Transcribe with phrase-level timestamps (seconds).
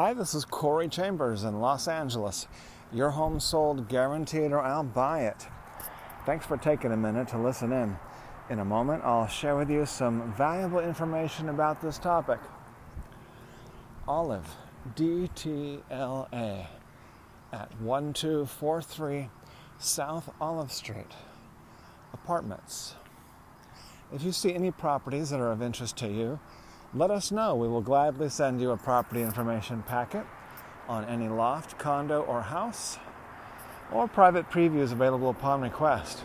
[0.00, 2.46] Hi, this is Corey Chambers in Los Angeles.
[2.92, 5.48] Your home sold guaranteed or I'll buy it.
[6.24, 7.96] Thanks for taking a minute to listen in.
[8.48, 12.38] In a moment, I'll share with you some valuable information about this topic.
[14.06, 14.46] Olive,
[14.94, 16.66] DTLA,
[17.52, 19.30] at 1243
[19.80, 21.10] South Olive Street,
[22.12, 22.94] apartments.
[24.14, 26.38] If you see any properties that are of interest to you,
[26.94, 27.54] let us know.
[27.54, 30.24] We will gladly send you a property information packet
[30.88, 32.98] on any loft, condo, or house,
[33.92, 36.24] or private previews available upon request.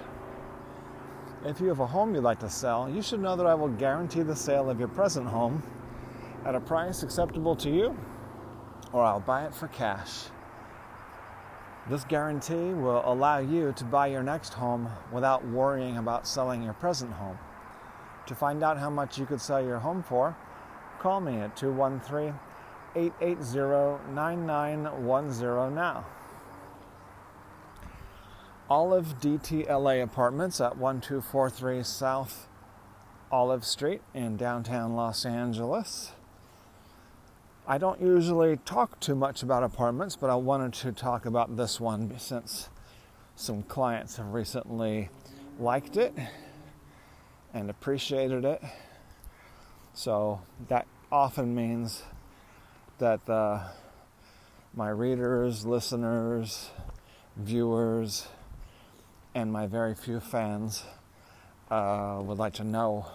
[1.45, 3.67] If you have a home you'd like to sell, you should know that I will
[3.67, 5.61] guarantee the sale of your present home
[6.45, 7.97] at a price acceptable to you,
[8.93, 10.25] or I'll buy it for cash.
[11.89, 16.73] This guarantee will allow you to buy your next home without worrying about selling your
[16.73, 17.37] present home.
[18.27, 20.37] To find out how much you could sell your home for,
[21.03, 22.33] call me at 213
[22.95, 26.05] 880 9910 now.
[28.69, 32.47] Olive DTLA Apartments at 1243 South
[33.29, 36.13] Olive Street in downtown Los Angeles.
[37.67, 41.81] I don't usually talk too much about apartments, but I wanted to talk about this
[41.81, 42.69] one since
[43.35, 45.09] some clients have recently
[45.59, 46.17] liked it
[47.53, 48.63] and appreciated it.
[49.93, 52.01] So that often means
[52.97, 53.59] that uh,
[54.73, 56.71] my readers, listeners,
[57.37, 58.27] viewers,
[59.35, 60.83] and my very few fans
[61.69, 63.05] uh, would like to know.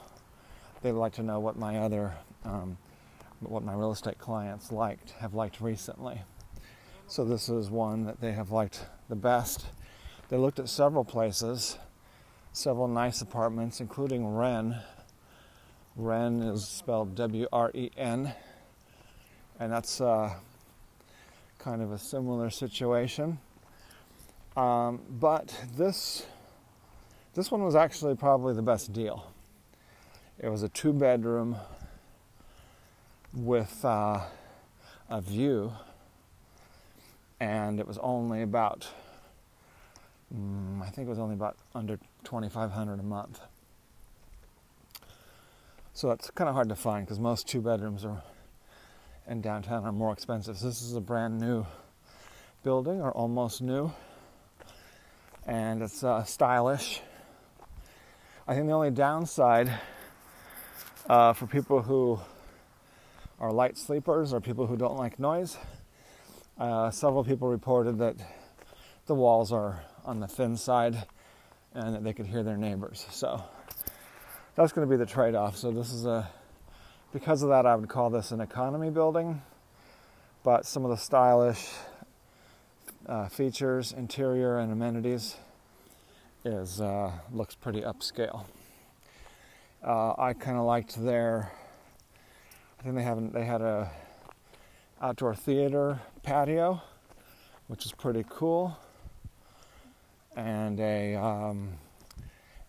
[0.80, 2.78] They would like to know what my other, um,
[3.40, 6.22] what my real estate clients liked, have liked recently.
[7.08, 9.66] So this is one that they have liked the best.
[10.28, 11.78] They looked at several places,
[12.52, 14.76] several nice apartments, including Wren,
[15.98, 18.32] Wren is spelled W R E N,
[19.58, 20.32] and that's uh,
[21.58, 23.40] kind of a similar situation.
[24.56, 26.24] Um, but this
[27.34, 29.32] this one was actually probably the best deal.
[30.38, 31.56] It was a two bedroom
[33.34, 34.20] with uh,
[35.10, 35.72] a view,
[37.40, 38.86] and it was only about
[40.32, 43.40] mm, I think it was only about under twenty five hundred a month.
[45.98, 48.22] So it's kind of hard to find because most two bedrooms are
[49.26, 50.56] in downtown are more expensive.
[50.56, 51.66] So this is a brand new
[52.62, 53.90] building or almost new,
[55.44, 57.00] and it's uh, stylish.
[58.46, 59.72] I think the only downside
[61.08, 62.20] uh, for people who
[63.40, 65.58] are light sleepers or people who don't like noise,
[66.60, 68.14] uh, several people reported that
[69.06, 71.08] the walls are on the thin side
[71.74, 73.04] and that they could hear their neighbors.
[73.10, 73.42] So
[74.58, 75.56] that's going to be the trade off.
[75.56, 76.28] So, this is a,
[77.12, 79.40] because of that, I would call this an economy building,
[80.42, 81.68] but some of the stylish
[83.06, 85.36] uh, features, interior, and amenities
[86.44, 88.46] is uh, looks pretty upscale.
[89.86, 91.52] Uh, I kind of liked their.
[92.80, 93.88] I think they have they had a
[95.00, 96.82] outdoor theater patio,
[97.68, 98.76] which is pretty cool,
[100.34, 101.74] and a um,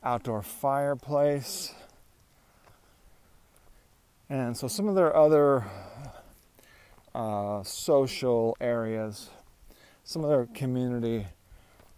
[0.04, 1.74] outdoor fireplace.
[4.30, 5.66] And so some of their other
[7.16, 9.32] uh, social areas,
[10.04, 11.26] some of their community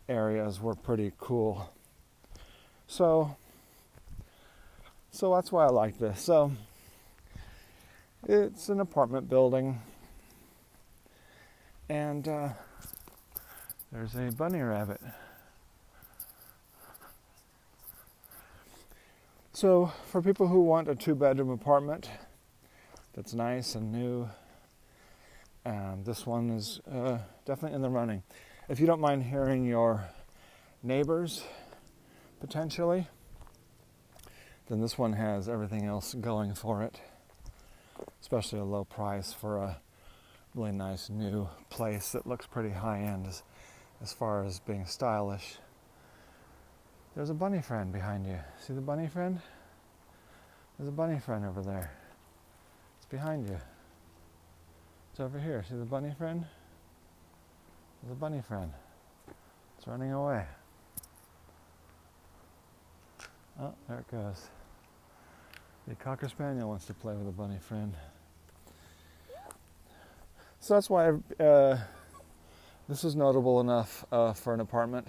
[0.07, 1.69] areas were pretty cool.
[2.87, 3.35] So,
[5.11, 6.21] so that's why I like this.
[6.21, 6.53] So,
[8.27, 9.81] it's an apartment building,
[11.89, 12.49] and uh,
[13.91, 15.01] there's a bunny rabbit.
[19.61, 22.09] So, for people who want a two bedroom apartment
[23.13, 24.27] that's nice and new,
[25.67, 28.23] um, this one is uh, definitely in the running.
[28.69, 30.09] If you don't mind hearing your
[30.81, 31.43] neighbors
[32.39, 33.07] potentially,
[34.67, 36.99] then this one has everything else going for it,
[38.19, 39.77] especially a low price for a
[40.55, 43.43] really nice new place that looks pretty high end as,
[44.01, 45.57] as far as being stylish.
[47.15, 48.39] There's a bunny friend behind you.
[48.59, 49.41] See the bunny friend?
[50.77, 51.91] There's a bunny friend over there.
[52.97, 53.57] It's behind you.
[55.11, 55.63] It's over here.
[55.67, 56.45] See the bunny friend?
[58.01, 58.71] There's a bunny friend.
[59.77, 60.45] It's running away.
[63.59, 64.47] Oh, there it goes.
[65.87, 67.93] The Cocker Spaniel wants to play with a bunny friend.
[70.61, 71.09] So that's why
[71.39, 71.77] uh,
[72.87, 75.07] this is notable enough uh, for an apartment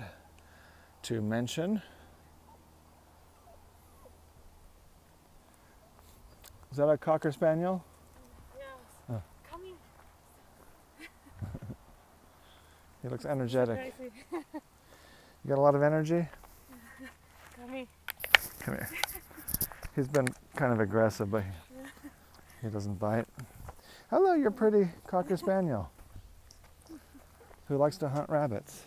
[1.03, 1.81] to mention.
[6.73, 7.85] Is that a Cocker Spaniel?
[8.59, 8.67] Yes.
[9.11, 9.23] Oh.
[9.49, 9.75] Coming.
[13.03, 13.95] He looks energetic.
[14.33, 16.27] You got a lot of energy?
[17.57, 17.87] Come here.
[18.61, 18.91] Come here.
[19.95, 20.27] He's been
[20.57, 21.45] kind of aggressive, but
[22.63, 23.27] he doesn't bite.
[24.11, 25.91] Hello, your pretty Cocker Spaniel
[27.73, 28.85] who likes to hunt rabbits.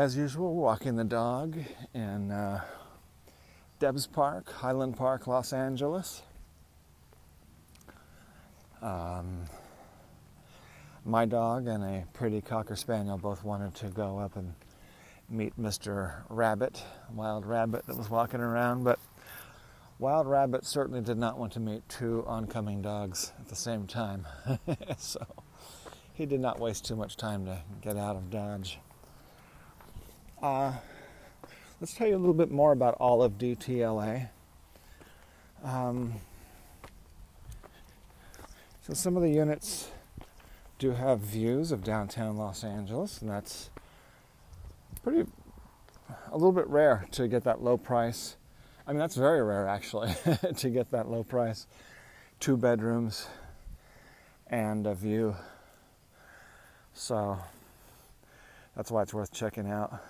[0.00, 1.58] As usual, walking the dog
[1.92, 2.62] in uh,
[3.80, 6.22] Debs Park, Highland Park, Los Angeles.
[8.80, 9.44] Um,
[11.04, 14.54] my dog and a pretty cocker spaniel both wanted to go up and
[15.28, 16.22] meet Mr.
[16.30, 16.82] Rabbit,
[17.12, 18.98] wild rabbit that was walking around, but
[19.98, 24.26] Wild Rabbit certainly did not want to meet two oncoming dogs at the same time.
[24.96, 25.26] so
[26.14, 28.78] he did not waste too much time to get out of Dodge.
[30.42, 30.72] Uh,
[31.82, 34.30] let's tell you a little bit more about Olive DTLA.
[35.62, 36.14] Um,
[38.86, 39.90] so some of the units
[40.78, 43.68] do have views of downtown Los Angeles, and that's
[45.02, 45.30] pretty
[46.32, 48.36] a little bit rare to get that low price.
[48.86, 50.14] I mean, that's very rare actually
[50.56, 51.66] to get that low price.
[52.40, 53.26] Two bedrooms
[54.46, 55.36] and a view.
[56.94, 57.38] So
[58.74, 60.00] that's why it's worth checking out.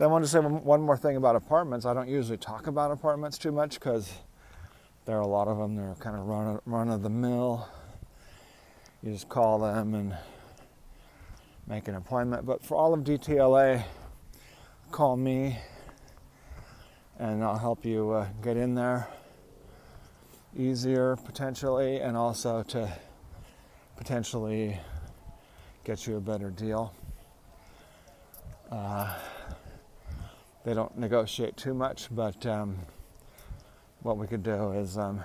[0.00, 1.84] Then I want to say one more thing about apartments.
[1.84, 4.10] I don't usually talk about apartments too much because
[5.04, 5.76] there are a lot of them.
[5.76, 7.68] They're kind of run, run of the mill.
[9.02, 10.16] You just call them and
[11.66, 12.46] make an appointment.
[12.46, 13.84] But for Olive DTLA,
[14.90, 15.58] call me
[17.18, 19.06] and I'll help you uh, get in there
[20.56, 22.90] easier potentially and also to
[23.98, 24.80] potentially
[25.84, 26.94] get you a better deal.
[28.72, 29.14] Uh,
[30.64, 32.76] they don't negotiate too much, but um,
[34.02, 35.22] what we could do is um,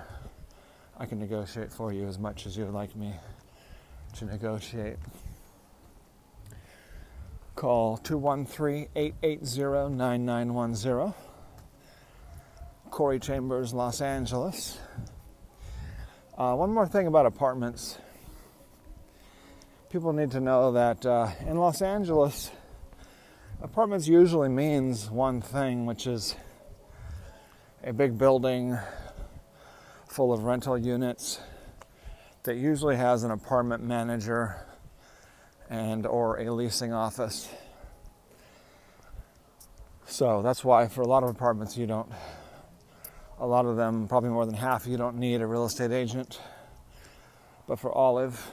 [0.98, 3.14] I can negotiate for you as much as you'd like me
[4.16, 4.96] to negotiate.
[7.54, 11.14] Call 213 880 9910.
[12.90, 14.78] Corey Chambers, Los Angeles.
[16.38, 17.98] Uh, one more thing about apartments.
[19.90, 22.50] People need to know that uh, in Los Angeles,
[23.62, 26.36] apartments usually means one thing, which is
[27.82, 28.78] a big building
[30.08, 31.40] full of rental units
[32.42, 34.56] that usually has an apartment manager
[35.68, 37.48] and or a leasing office.
[40.06, 42.10] So that's why for a lot of apartments you don't
[43.38, 46.40] a lot of them, probably more than half, you don't need a real estate agent.
[47.66, 48.50] But for Olive,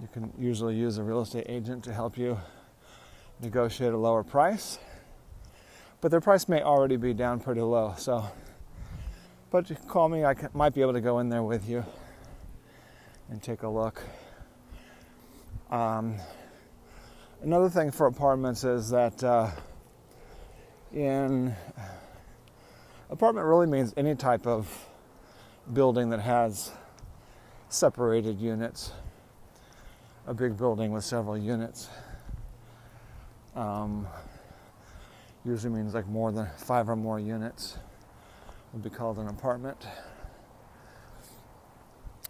[0.00, 2.38] you can usually use a real estate agent to help you
[3.40, 4.78] negotiate a lower price.
[6.00, 7.94] But their price may already be down pretty low.
[7.96, 8.24] So,
[9.50, 11.84] but call me, I might be able to go in there with you
[13.30, 14.02] and take a look.
[15.70, 16.16] Um,
[17.42, 19.50] another thing for apartments is that uh,
[20.92, 21.54] in
[23.10, 24.88] apartment really means any type of
[25.72, 26.70] building that has
[27.68, 28.92] separated units,
[30.26, 31.88] a big building with several units.
[33.54, 34.06] Um,
[35.44, 37.78] usually means like more than five or more units
[38.72, 39.86] would be called an apartment.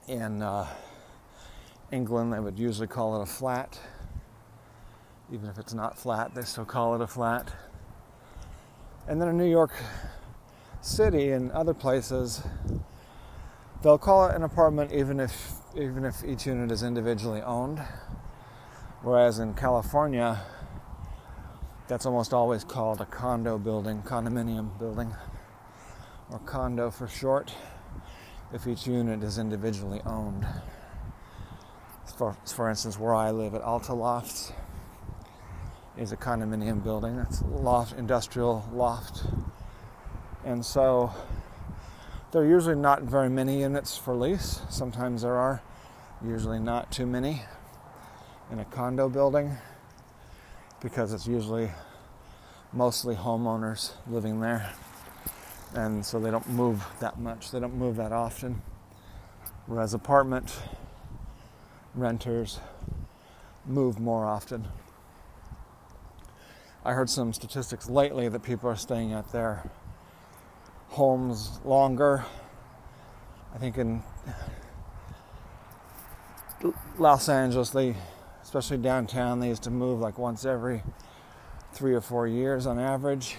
[0.07, 0.67] In uh,
[1.91, 3.81] England, they would usually call it a flat.
[5.33, 7.51] Even if it's not flat, they still call it a flat.
[9.09, 9.73] And then in New York,
[10.83, 12.43] city and other places,
[13.83, 17.83] they'll call it an apartment even if even if each unit is individually owned.
[19.03, 20.41] Whereas in California,
[21.89, 25.15] that's almost always called a condo building, condominium building,
[26.31, 27.55] or condo for short,
[28.53, 30.47] if each unit is individually owned.
[32.17, 34.53] For, for instance, where I live at Alta Lofts
[35.99, 37.17] is a condominium building.
[37.19, 39.25] It's loft, industrial loft
[40.45, 41.11] and so
[42.31, 44.61] there are usually not very many units for lease.
[44.69, 45.63] Sometimes there are,
[46.23, 47.43] usually not too many
[48.51, 49.57] in a condo building
[50.85, 51.71] because it's usually
[52.75, 54.71] mostly homeowners living there.
[55.75, 58.61] And so they don't move that much, they don't move that often.
[59.67, 60.55] Whereas apartment
[61.95, 62.61] renters
[63.65, 64.69] move more often.
[66.85, 69.71] I heard some statistics lately that people are staying at their
[70.89, 72.27] homes longer.
[73.55, 74.03] I think in
[76.99, 77.97] Los Angeles, they,
[78.55, 80.81] especially downtown, they used to move like once every
[81.73, 83.37] three or four years on average.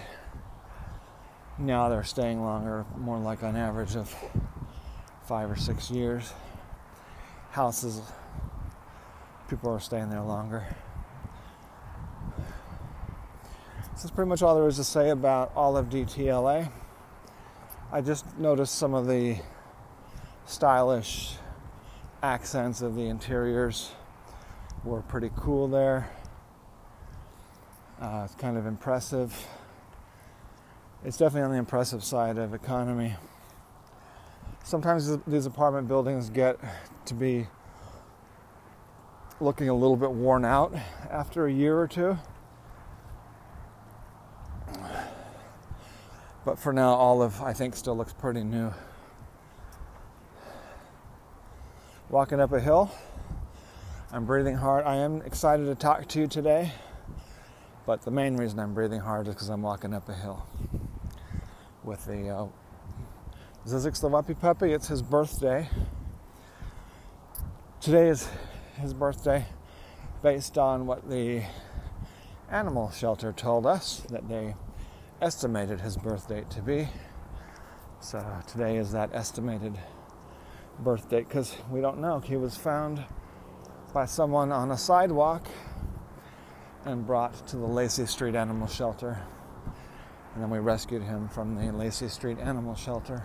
[1.58, 4.14] Now they're staying longer, more like on average of
[5.26, 6.34] five or six years.
[7.52, 8.02] Houses,
[9.48, 10.66] people are staying there longer.
[13.94, 16.70] This is pretty much all there is to say about Olive DTLA.
[17.90, 19.38] I just noticed some of the
[20.44, 21.36] stylish
[22.22, 23.92] accents of the interiors
[24.86, 26.08] were pretty cool there.
[28.00, 29.46] Uh, it's kind of impressive.
[31.04, 33.16] It's definitely on the impressive side of economy.
[34.62, 36.58] Sometimes these apartment buildings get
[37.06, 37.48] to be
[39.40, 40.72] looking a little bit worn out
[41.10, 42.16] after a year or two.
[46.44, 48.72] But for now, Olive, I think, still looks pretty new.
[52.08, 52.92] Walking up a hill,
[54.12, 54.84] I'm breathing hard.
[54.84, 56.70] I am excited to talk to you today,
[57.86, 60.46] but the main reason I'm breathing hard is because I'm walking up a hill
[61.82, 62.46] with the uh,
[63.66, 64.72] Zizek Slovapi puppy.
[64.72, 65.68] It's his birthday.
[67.80, 68.28] Today is
[68.76, 69.44] his birthday
[70.22, 71.42] based on what the
[72.48, 74.54] animal shelter told us that they
[75.20, 76.88] estimated his birth date to be.
[77.98, 79.76] So today is that estimated
[80.78, 82.20] birth date because we don't know.
[82.20, 83.04] He was found
[83.96, 85.48] by someone on a sidewalk
[86.84, 89.18] and brought to the Lacy Street Animal Shelter.
[90.34, 93.22] And then we rescued him from the Lacy Street Animal Shelter.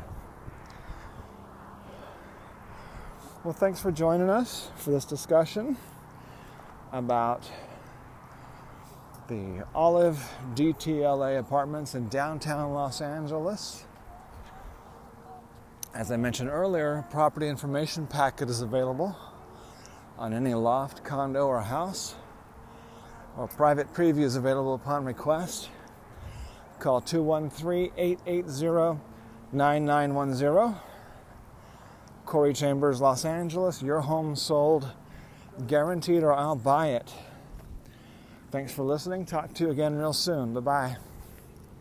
[3.43, 5.75] Well, thanks for joining us for this discussion
[6.93, 7.43] about
[9.27, 10.25] the Olive
[10.55, 13.83] DTLA apartments in downtown Los Angeles.
[15.93, 19.17] As I mentioned earlier, property information packet is available
[20.17, 22.15] on any loft, condo, or house,
[23.37, 25.69] or private preview is available upon request.
[26.79, 28.99] Call 213 880
[29.51, 30.75] 9910.
[32.25, 33.81] Corey Chambers, Los Angeles.
[33.81, 34.91] Your home sold,
[35.67, 37.13] guaranteed, or I'll buy it.
[38.51, 39.25] Thanks for listening.
[39.25, 40.53] Talk to you again real soon.
[40.53, 41.10] Bye bye.